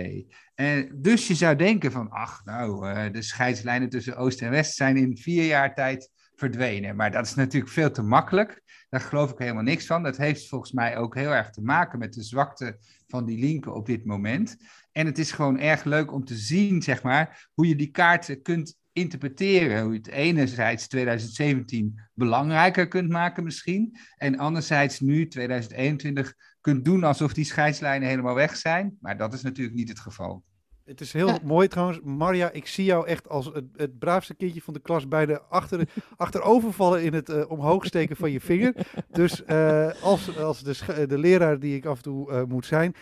[0.94, 4.96] Dus je zou denken van, ach, nou, uh, de scheidslijnen tussen Oost en West zijn
[4.96, 6.10] in vier jaar tijd
[6.40, 6.96] verdwenen.
[6.96, 8.62] Maar dat is natuurlijk veel te makkelijk.
[8.88, 10.02] Daar geloof ik helemaal niks van.
[10.02, 13.74] Dat heeft volgens mij ook heel erg te maken met de zwakte van die linken
[13.74, 14.56] op dit moment.
[14.92, 18.42] En het is gewoon erg leuk om te zien, zeg maar, hoe je die kaarten
[18.42, 19.82] kunt interpreteren.
[19.82, 23.96] Hoe je het enerzijds 2017 belangrijker kunt maken misschien.
[24.16, 28.96] En anderzijds nu 2021 kunt doen alsof die scheidslijnen helemaal weg zijn.
[29.00, 30.44] Maar dat is natuurlijk niet het geval.
[30.84, 32.00] Het is heel mooi trouwens.
[32.04, 35.40] Marja, ik zie jou echt als het, het braafste kindje van de klas bij de
[35.42, 38.74] achter, achterovervallen in het uh, omhoog steken van je vinger.
[39.10, 42.94] Dus uh, als, als de, de leraar die ik af en toe uh, moet zijn,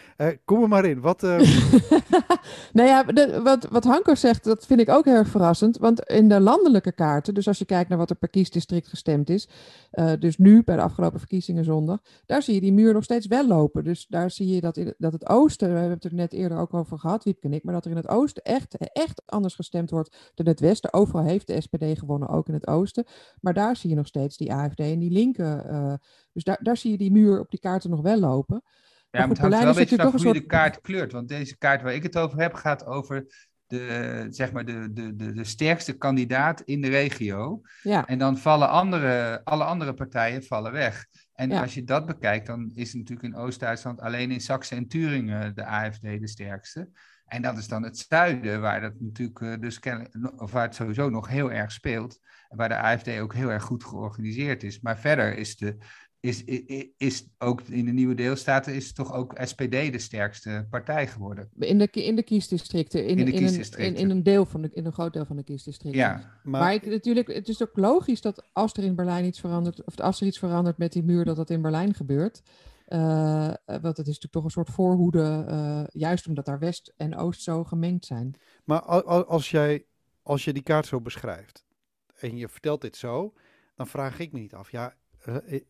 [0.44, 1.00] kom er maar in.
[1.00, 1.22] Wat,
[2.72, 5.78] nou ja, de, wat, wat Hanko zegt, dat vind ik ook heel erg verrassend.
[5.78, 9.30] Want in de landelijke kaarten, dus als je kijkt naar wat er per kiesdistrict gestemd
[9.30, 9.48] is,
[10.18, 13.46] dus nu bij de afgelopen verkiezingen zondag, daar zie je die muur nog steeds wel
[13.46, 13.84] lopen.
[13.84, 16.58] Dus daar zie je dat, in, dat het oosten, we hebben het er net eerder
[16.58, 19.54] ook over gehad, Wiepke en ik, maar dat er in het oosten echt, echt anders
[19.54, 20.92] gestemd wordt dan het westen.
[20.92, 23.04] Overal heeft de SPD gewonnen, ook in het oosten.
[23.40, 25.66] Maar daar zie je nog steeds die AFD en die linken.
[25.70, 25.94] Uh,
[26.32, 28.62] dus daar, daar zie je die muur op die kaarten nog wel lopen.
[29.10, 30.34] Ja, maar het hangt wel een beetje vanaf hoe soort...
[30.34, 31.12] de kaart kleurt.
[31.12, 33.26] Want deze kaart waar ik het over heb, gaat over
[33.66, 37.60] de, zeg maar de, de, de, de sterkste kandidaat in de regio.
[37.82, 38.06] Ja.
[38.06, 41.06] En dan vallen andere, alle andere partijen vallen weg.
[41.32, 45.54] En als je dat bekijkt, dan is natuurlijk in Oost-Duitsland alleen in Saxe en Turingen
[45.54, 46.90] de AFD de sterkste.
[47.28, 49.80] En dat is dan het zuiden, waar dat natuurlijk uh, dus
[50.36, 52.18] of waar het sowieso nog heel erg speelt.
[52.48, 54.80] En waar de AFD ook heel erg goed georganiseerd is.
[54.80, 55.76] Maar verder is, de,
[56.20, 61.06] is, is, is ook in de nieuwe deelstaten is toch ook SPD de sterkste partij
[61.06, 61.48] geworden.
[61.58, 63.06] In de, in de kiesdistricten.
[63.06, 63.96] In, in, de kiesdistricten.
[63.96, 66.00] In, in, een deel van de, in een groot deel van de kiesdistricten.
[66.00, 69.40] Ja, maar, maar ik, natuurlijk, het is ook logisch dat als er in Berlijn iets
[69.40, 72.42] verandert, of als er iets verandert met die muur, dat dat in Berlijn gebeurt.
[72.88, 77.16] Uh, want het is natuurlijk toch een soort voorhoede, uh, juist omdat daar West en
[77.16, 78.34] Oost zo gemengd zijn.
[78.64, 78.80] Maar
[79.24, 79.86] als, jij,
[80.22, 81.64] als je die kaart zo beschrijft
[82.14, 83.32] en je vertelt dit zo,
[83.74, 84.94] dan vraag ik me niet af, ja,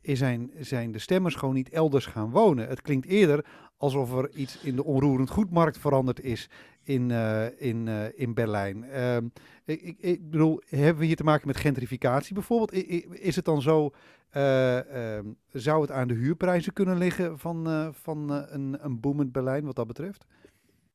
[0.02, 2.68] zijn, zijn de stemmers gewoon niet elders gaan wonen?
[2.68, 3.44] Het klinkt eerder
[3.76, 6.48] alsof er iets in de onroerend goedmarkt veranderd is
[6.82, 8.84] in, uh, in, uh, in Berlijn.
[8.84, 9.16] Uh,
[9.64, 12.72] ik, ik, bedoel, hebben we hier te maken met gentrificatie bijvoorbeeld?
[13.20, 13.90] is het dan zo,
[14.30, 19.76] ehm, zou het aan de huurprijzen kunnen liggen van, van een, een boomend Berlijn wat
[19.76, 20.24] dat betreft?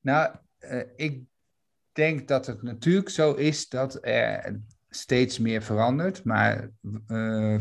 [0.02, 0.36] Nou,
[0.96, 1.24] ik
[1.92, 4.62] denk dat het natuurlijk zo is dat er
[4.96, 6.70] steeds meer verandert, maar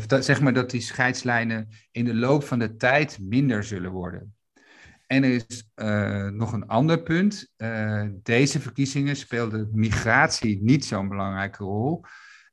[0.07, 4.35] dat, zeg maar dat die scheidslijnen in de loop van de tijd minder zullen worden.
[5.07, 7.53] En er is uh, nog een ander punt.
[7.57, 12.05] Uh, deze verkiezingen speelde migratie niet zo'n belangrijke rol.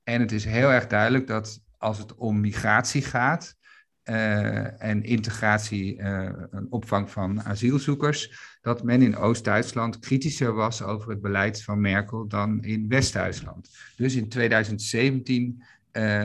[0.03, 3.59] En het is heel erg duidelijk dat als het om migratie gaat
[4.03, 11.63] en integratie en opvang van asielzoekers, dat men in Oost-Duitsland kritischer was over het beleid
[11.63, 13.71] van Merkel dan in West-Duitsland.
[13.97, 15.63] Dus in 2017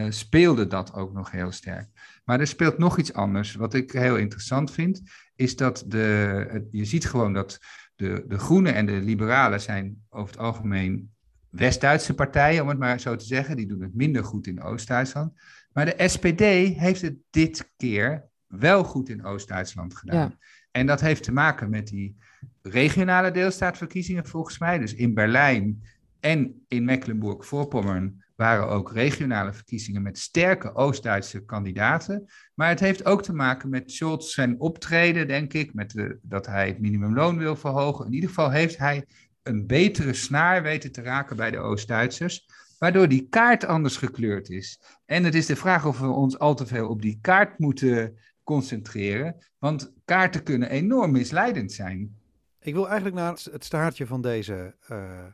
[0.10, 1.88] speelde dat ook nog heel sterk.
[2.26, 5.02] Maar er speelt nog iets anders, wat ik heel interessant vind
[5.36, 7.60] is dat de, je ziet gewoon dat
[7.96, 11.14] de, de Groenen en de Liberalen zijn over het algemeen
[11.50, 13.56] West-Duitse partijen, om het maar zo te zeggen.
[13.56, 15.34] Die doen het minder goed in Oost-Duitsland.
[15.74, 16.40] Maar de SPD
[16.80, 20.38] heeft het dit keer wel goed in Oost-Duitsland gedaan.
[20.76, 22.16] En dat heeft te maken met die
[22.62, 24.80] regionale deelstaatverkiezingen volgens mij.
[24.80, 25.84] Dus in Berlijn
[26.20, 32.26] en in Mecklenburg-Voorpommern waren ook regionale verkiezingen met sterke Oost-Duitse kandidaten.
[32.54, 36.68] Maar het heeft ook te maken met Scholz zijn optreden, denk ik, met dat hij
[36.68, 38.06] het minimumloon wil verhogen.
[38.06, 39.06] In ieder geval heeft hij
[39.44, 42.48] een betere snaar weten te raken bij de Oost-Duitsers,
[42.80, 44.82] waardoor die kaart anders gekleurd is.
[45.06, 48.18] En het is de vraag of we ons al te veel op die kaart moeten
[48.46, 52.16] concentreren, want kaarten kunnen enorm misleidend zijn.
[52.60, 55.26] Ik wil eigenlijk naar het staartje van deze, uh,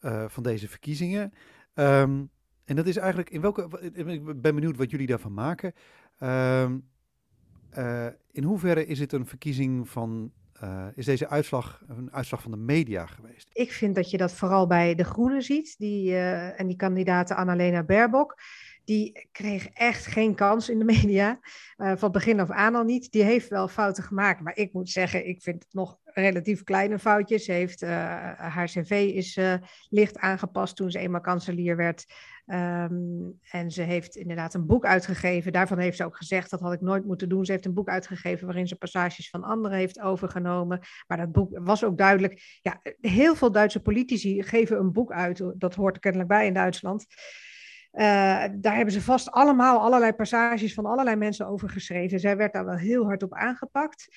[0.00, 1.32] uh, van deze verkiezingen.
[1.74, 2.30] Um,
[2.64, 3.90] en dat is eigenlijk in welke.
[3.92, 5.72] Ik ben benieuwd wat jullie daarvan maken.
[6.20, 6.88] Um,
[7.78, 10.32] uh, in hoeverre is het een verkiezing van.
[10.62, 13.48] Uh, is deze uitslag een uitslag van de media geweest?
[13.52, 15.74] Ik vind dat je dat vooral bij de Groenen ziet.
[15.78, 18.38] Die, uh, en die kandidaten Annalena Baerbock.
[18.86, 21.38] Die kreeg echt geen kans in de media.
[21.76, 23.12] Uh, van begin af aan al niet.
[23.12, 24.40] Die heeft wel fouten gemaakt.
[24.40, 27.44] Maar ik moet zeggen, ik vind het nog relatief kleine foutjes.
[27.44, 27.90] Ze heeft, uh,
[28.36, 29.54] haar cv is uh,
[29.88, 32.06] licht aangepast toen ze eenmaal kanselier werd.
[32.46, 35.52] Um, en ze heeft inderdaad een boek uitgegeven.
[35.52, 37.44] Daarvan heeft ze ook gezegd, dat had ik nooit moeten doen.
[37.44, 40.80] Ze heeft een boek uitgegeven waarin ze passages van anderen heeft overgenomen.
[41.06, 42.58] Maar dat boek was ook duidelijk.
[42.62, 45.42] Ja, heel veel Duitse politici geven een boek uit.
[45.54, 47.06] Dat hoort er kennelijk bij in Duitsland.
[47.96, 48.02] Uh,
[48.52, 52.20] daar hebben ze vast allemaal allerlei passages van allerlei mensen over geschreven.
[52.20, 54.08] Zij werd daar wel heel hard op aangepakt.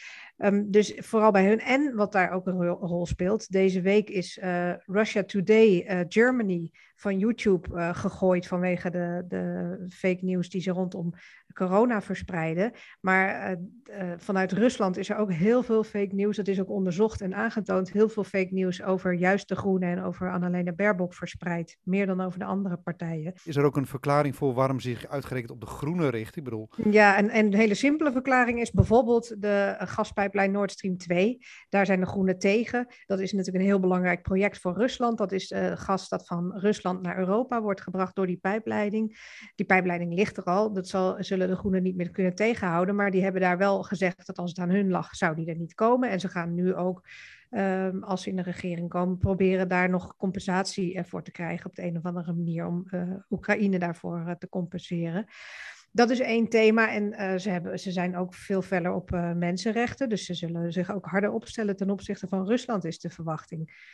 [0.43, 1.59] Um, dus vooral bij hun.
[1.59, 3.51] En wat daar ook een rol speelt.
[3.51, 10.19] Deze week is uh, Russia Today uh, Germany van YouTube gegooid vanwege de, de fake
[10.21, 11.13] news die ze rondom
[11.53, 12.71] corona verspreiden.
[13.01, 13.57] Maar
[14.17, 16.35] vanuit Rusland is er ook heel veel fake nieuws.
[16.35, 17.91] Dat is ook onderzocht en aangetoond.
[17.91, 21.77] Heel veel fake nieuws over juist de Groenen en over Annalena Baerbock verspreid.
[21.83, 23.33] Meer dan over de andere partijen.
[23.43, 26.35] Is er ook een verklaring voor waarom zich uitgerekend op de Groenen richt?
[26.35, 26.69] Ik bedoel...
[26.89, 29.75] Ja, en, en een hele simpele verklaring is bijvoorbeeld de
[30.29, 31.37] gaspijplijn Nord Stream 2.
[31.69, 32.87] Daar zijn de Groenen tegen.
[33.05, 35.17] Dat is natuurlijk een heel belangrijk project voor Rusland.
[35.17, 39.17] Dat is uh, gas dat van Rusland naar Europa wordt gebracht door die pijpleiding.
[39.55, 40.73] Die pijpleiding ligt er al.
[40.73, 42.95] Dat zal, zullen de Groenen niet meer kunnen tegenhouden.
[42.95, 45.57] Maar die hebben daar wel gezegd dat als het aan hun lag, zou die er
[45.57, 46.09] niet komen.
[46.09, 47.07] En ze gaan nu ook
[47.51, 51.75] Um, als ze in de regering komen, proberen daar nog compensatie voor te krijgen op
[51.75, 55.25] de een of andere manier om uh, Oekraïne daarvoor te compenseren.
[55.91, 60.09] Dat is één thema en uh, ze, hebben, ze zijn ook veel verder op mensenrechten,
[60.09, 63.87] dus ze zullen zich ook harder opstellen ten opzichte van Rusland, is de verwachting.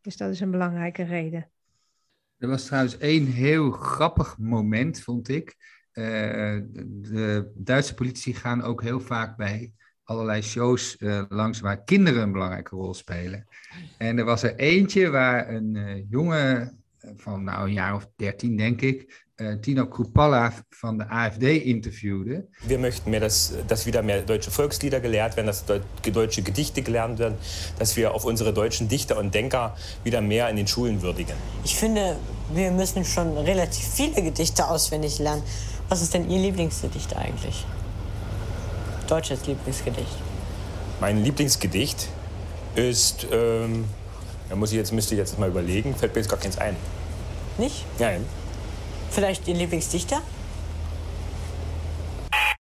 [0.00, 1.50] Dus dat is een belangrijke reden.
[2.38, 5.56] Er was trouwens één heel grappig moment, vond ik.
[5.92, 9.72] de Duitse politici gaan ook heel vaak bij
[10.04, 10.96] allerlei shows
[11.28, 13.46] langs waar kinderen een belangrijke rol spelen.
[13.98, 18.56] En er was er eentje waar een jongen eh, van nou, een jaar of dertien,
[18.56, 19.25] denk ik,
[19.60, 22.48] Tino Krupalla van de AfD interviewde.
[22.62, 27.18] Wir möchten mehr, dass, dass wieder mehr deutsche Volkslieder gelehrt werden, dass deutsche Gedichte gelernt
[27.18, 27.36] werden,
[27.78, 31.34] dass wir auf unsere deutschen Dichter und Denker wieder mehr in den Schulen würdigen.
[31.64, 32.16] Ich finde,
[32.54, 35.42] wir müssen schon relativ viele Gedichte auswendig lernen.
[35.88, 37.66] Was ist denn Ihr Lieblingsgedicht eigentlich?
[39.06, 40.16] deutsches Lieblingsgedicht?
[41.00, 42.08] Mein Lieblingsgedicht
[42.74, 43.84] ist, ähm,
[44.48, 46.76] da muss ich jetzt, müsste ich jetzt mal überlegen, fällt mir jetzt gar keins ein.
[47.58, 47.84] Nicht?
[47.98, 48.24] Nein.
[49.08, 50.20] Vielleicht Ihr Lieblingsdichter?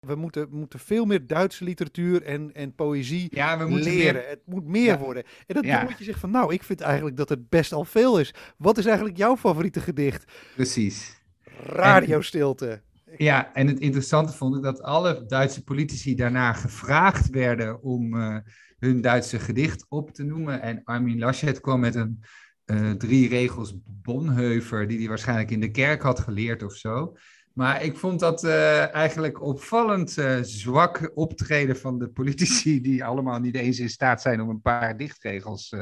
[0.08, 4.14] We moeten, moeten veel meer Duitse literatuur en, en poëzie ja, we moeten leren.
[4.14, 4.30] Meer...
[4.30, 4.98] Het moet meer ja.
[4.98, 5.24] worden.
[5.48, 5.84] En dat ja.
[5.84, 8.34] moet je zegt van, nou, ik vind eigenlijk dat het best al veel is.
[8.58, 10.32] Wat is eigenlijk jouw favoriete gedicht?
[10.56, 11.22] Precies.
[11.66, 12.82] Radiostilte.
[13.18, 18.38] Ja, en het interessante vond ik dat alle Duitse politici daarna gevraagd werden om uh,
[18.80, 20.62] hun Duitse gedicht op te noemen.
[20.62, 22.24] En Armin Laschet kwam met een
[22.66, 27.16] uh, drie regels Bonheuver, die hij waarschijnlijk in de kerk had geleerd of zo.
[27.54, 33.56] Maar ik vond dat uh, eigenlijk opvallend zwak optreden van de politici, die allemaal niet
[33.56, 35.76] eens in staat zijn om een paar dichtregels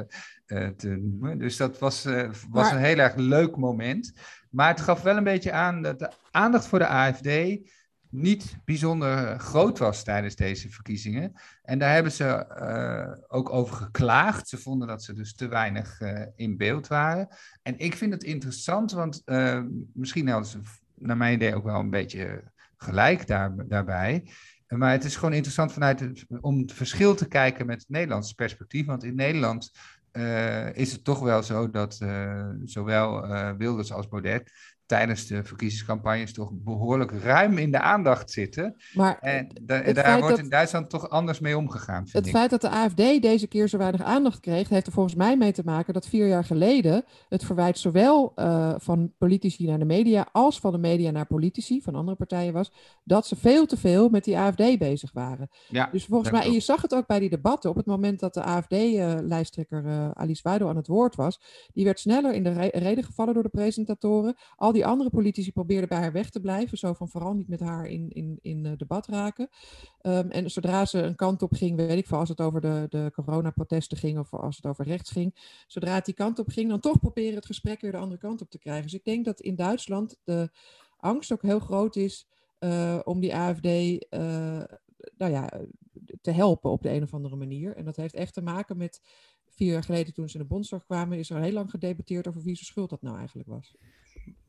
[0.75, 1.37] te noemen.
[1.37, 2.73] Dus dat was, was maar...
[2.73, 4.13] een heel erg leuk moment.
[4.49, 7.27] Maar het gaf wel een beetje aan dat de aandacht voor de AFD
[8.11, 11.33] niet bijzonder groot was tijdens deze verkiezingen.
[11.63, 14.47] En daar hebben ze uh, ook over geklaagd.
[14.47, 17.27] Ze vonden dat ze dus te weinig uh, in beeld waren.
[17.61, 19.23] En ik vind het interessant, want
[19.93, 20.59] misschien hadden ze
[20.95, 22.43] naar mijn idee ook wel een beetje
[22.77, 24.31] gelijk daar, daarbij.
[24.67, 28.35] Maar het is gewoon interessant vanuit het, om het verschil te kijken met het Nederlandse
[28.35, 28.85] perspectief.
[28.85, 29.71] Want in Nederland
[30.73, 31.93] is het toch wel zo dat
[32.63, 34.51] zowel Wilders als Baudet
[34.89, 38.75] tijdens de verkiezingscampagnes toch behoorlijk ruim in de aandacht zitten.
[38.93, 42.07] Maar en da daar wordt in Duitsland toch anders mee omgegaan.
[42.11, 42.31] het ik.
[42.31, 45.51] feit dat de AFD deze keer zo weinig aandacht kreeg, heeft er volgens mij mee
[45.51, 50.27] te maken dat vier jaar geleden het verwijt zowel uh, van politici naar de media
[50.31, 52.71] als van de media naar politici van andere partijen was,
[53.03, 55.49] dat ze veel te veel met die AFD bezig waren.
[55.67, 58.19] Ja, dus volgens mij, en je zag het ook bij die debatten, op het moment
[58.19, 61.41] dat de AFD-lijsttrekker uh, uh, Alice Weidel aan het woord was,
[61.73, 64.35] die werd sneller in de re reden gevallen door de presentatoren.
[64.55, 66.77] Al die die andere politici probeerden bij haar weg te blijven.
[66.77, 69.49] Zo van vooral niet met haar in, in, in uh, debat raken.
[70.01, 72.85] Um, en zodra ze een kant op ging, weet ik veel, als het over de,
[72.89, 75.35] de coronaprotesten ging of als het over rechts ging.
[75.67, 78.41] Zodra het die kant op ging, dan toch proberen het gesprek weer de andere kant
[78.41, 78.83] op te krijgen.
[78.83, 80.49] Dus ik denk dat in Duitsland de
[80.97, 82.27] angst ook heel groot is
[82.59, 83.99] uh, om die AFD uh,
[85.17, 85.49] nou ja,
[86.21, 87.75] te helpen op de een of andere manier.
[87.75, 89.01] En dat heeft echt te maken met
[89.49, 92.41] vier jaar geleden toen ze in de Bondsdag kwamen, is er heel lang gedebatteerd over
[92.41, 93.75] wie zijn schuld dat nou eigenlijk was.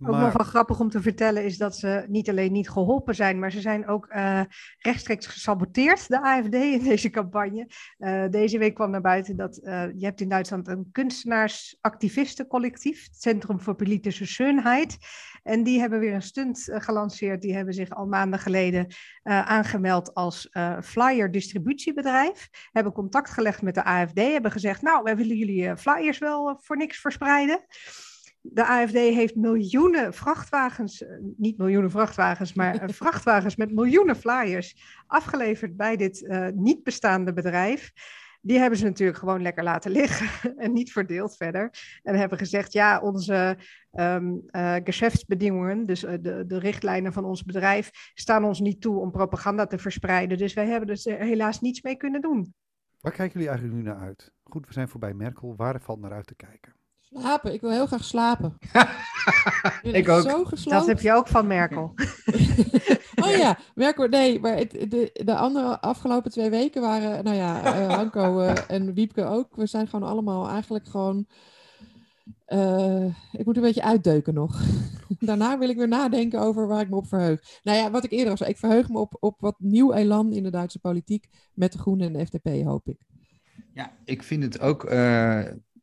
[0.01, 0.11] Maar...
[0.11, 3.39] Ook nog wel grappig om te vertellen is dat ze niet alleen niet geholpen zijn,
[3.39, 4.41] maar ze zijn ook uh,
[4.79, 7.69] rechtstreeks gesaboteerd, de AFD, in deze campagne.
[7.99, 13.23] Uh, deze week kwam naar buiten dat uh, je hebt in Duitsland een kunstenaarsactivistencollectief, het
[13.23, 14.99] Centrum voor Politische Schönheit.
[15.43, 17.43] En die hebben weer een stunt gelanceerd.
[17.43, 18.87] Die hebben zich al maanden geleden
[19.23, 20.49] aangemeld als
[20.83, 22.49] flyer distributiebedrijf.
[22.73, 26.77] Hebben contact gelegd met de AFD, hebben gezegd, nou, wij willen jullie flyers wel voor
[26.77, 27.65] niks verspreiden.
[28.43, 35.03] De AFD heeft miljoenen vrachtwagens, eh, niet miljoenen vrachtwagens, maar eh, vrachtwagens met miljoenen flyers
[35.07, 37.93] afgeleverd bij dit uh, niet bestaande bedrijf.
[38.43, 41.71] Die hebben ze natuurlijk gewoon lekker laten liggen en niet verdeeld verder.
[42.03, 43.59] En hebben gezegd, ja, onze
[43.93, 48.99] um, uh, geschäftsbedingingen, dus uh, de, de richtlijnen van ons bedrijf, staan ons niet toe
[48.99, 50.39] om propaganda te verspreiden.
[50.39, 52.55] Dus wij hebben dus er helaas niets mee kunnen doen.
[53.01, 54.33] Waar kijken jullie eigenlijk nu naar uit?
[54.43, 55.57] Goed, we zijn voorbij Merkel.
[55.57, 56.75] Waar valt naar uit te kijken?
[57.13, 58.59] Slapen, ik wil heel graag slapen.
[59.83, 60.23] ik ook.
[60.55, 60.71] Zo.
[60.71, 61.93] Dat heb je ook van Merkel.
[63.23, 67.65] Oh ja, Merkel, nee, maar het, de, de andere afgelopen twee weken waren, nou ja,
[67.65, 69.57] eh, Hanko eh, en Wiepke ook.
[69.57, 71.27] We zijn gewoon allemaal eigenlijk gewoon,
[72.45, 74.61] eh, ik moet een beetje uitdeuken nog.
[75.19, 77.61] Daarna wil ik weer nadenken over waar ik me op verheug.
[77.63, 80.33] Nou ja, wat ik eerder al zei, ik verheug me op, op wat nieuw elan
[80.33, 82.99] in de Duitse politiek met de Groenen en de FDP, hoop ik.
[83.75, 85.41] Ja, ik vind het ook, eh,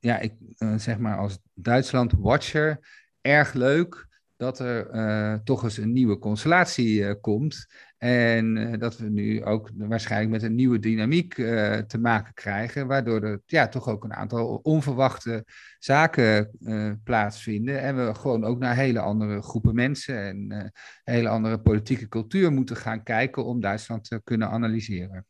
[0.08, 2.80] ja, ik, eh, zeg maar als Duitsland-watcher,
[3.22, 7.68] erg leuk dat er eh, toch eens een nieuwe constellatie eh, komt.
[7.98, 11.34] En dat we nu ook waarschijnlijk met een nieuwe dynamiek
[11.88, 15.46] te maken krijgen, waardoor er ja, toch ook een aantal onverwachte
[15.80, 16.52] zaken
[17.04, 17.82] plaatsvinden.
[17.82, 20.72] En we gewoon ook naar hele andere groepen mensen en
[21.04, 25.26] hele andere politieke cultuur moeten gaan kijken om Duitsland te kunnen analyseren.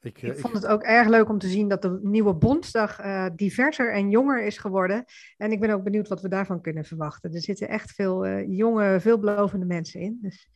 [0.00, 2.98] Ik, eh, Ik vond het ook erg leuk om te zien dat de nieuwe Bondsdag
[2.98, 5.04] eh, diverser en jonger is geworden.
[5.36, 7.34] En ik ben ook benieuwd wat we daarvan kunnen verwachten.
[7.34, 10.18] Er zitten echt veel eh, jonge, veelbelovende mensen in.
[10.22, 10.50] Dus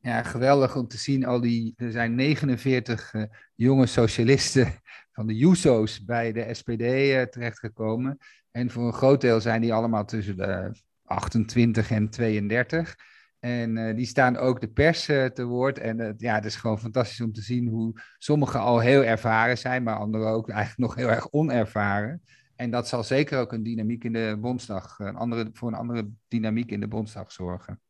[0.00, 1.24] Ja, geweldig om te zien.
[1.24, 3.22] Al die, er zijn 49 eh,
[3.54, 4.72] jonge socialisten
[5.14, 8.18] van de Juso's bij de SPD terechtgekomen.
[8.50, 10.74] En voor een groot deel zijn die allemaal tussen de
[11.04, 12.96] 28 en 32.
[13.44, 15.78] En eh, die staan ook de pers eh, te woord.
[15.78, 19.58] En eh, ja, het is gewoon fantastisch om te zien hoe sommigen al heel ervaren
[19.58, 22.22] zijn, maar anderen ook eigenlijk nog heel erg onervaren.
[22.56, 26.08] En dat zal zeker ook een dynamiek in de Bondsdag, een andere, voor een andere
[26.28, 27.80] dynamiek in de Bondsdag zorgen.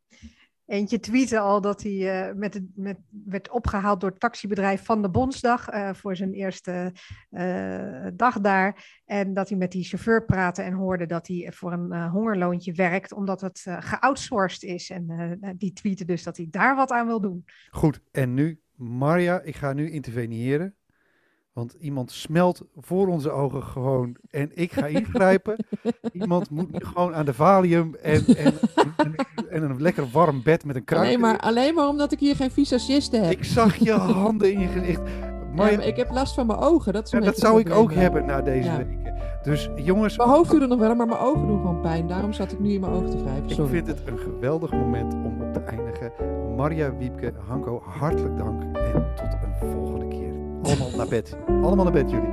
[0.66, 5.10] Eentje tweette al dat hij eh, met, met, werd opgehaald door het taxibedrijf van de
[5.10, 6.92] Bondsdag eh, voor zijn eerste
[7.30, 9.00] eh, dag daar.
[9.04, 13.12] En dat hij met die chauffeur praatte en hoorde dat hij voor een hongerloontje werkt,
[13.12, 14.90] omdat het geoutsourced is.
[14.90, 17.44] En die tweette dus dat hij daar wat aan wil doen.
[17.70, 20.76] Goed, en nu, Marja, ik ga nu interveneren.
[21.52, 25.56] Want iemand smelt voor onze ogen gewoon en ik ga ingrijpen.
[26.12, 28.54] iemand moet nu gewoon aan de valium en, en,
[28.96, 29.14] en,
[29.50, 31.04] en een lekker warm bed met een kruik.
[31.06, 33.32] Alleen maar, alleen maar omdat ik hier geen visagisten heb.
[33.32, 35.00] Ik zag je handen in je gezicht.
[35.08, 36.92] Ja, maar ik heb last van mijn ogen.
[36.92, 38.76] Dat, is ja, een dat zou ik ook hebben na deze Ja.
[38.76, 39.00] weken.
[39.42, 42.06] Dus jongens, Mijn hoofd doet het nog wel, maar mijn ogen doen gewoon pijn.
[42.08, 43.48] Daarom zat ik nu in mijn ogen te wrijven.
[43.64, 46.12] ik vind het een geweldig moment om op te eindigen.
[46.56, 50.21] Marja, Wiepke, Hanko, hartelijk dank en tot een volgende keer.
[50.62, 51.36] Allemaal naar bed.
[51.46, 52.30] Allemaal naar bed jullie.